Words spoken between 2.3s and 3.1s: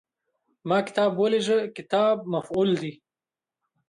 مفعول دی.